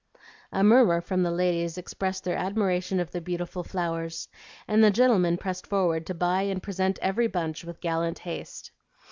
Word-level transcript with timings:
A 0.51 0.63
murmur 0.63 0.99
from 0.99 1.21
the 1.21 1.29
ladies 1.29 1.77
expressed 1.77 2.23
their 2.23 2.35
admiration 2.35 2.99
of 2.99 3.11
the 3.11 3.21
beautiful 3.21 3.63
flowers, 3.63 4.27
and 4.67 4.83
the 4.83 4.89
gentlemen 4.89 5.37
pressed 5.37 5.67
forward 5.67 6.07
to 6.07 6.15
buy 6.15 6.41
and 6.41 6.63
present 6.63 6.97
every 7.03 7.27
bunch 7.27 7.63
with 7.63 7.81
gallant 7.81 8.17
haste. 8.17 8.71